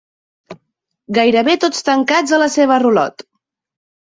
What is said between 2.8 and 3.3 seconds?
rulot.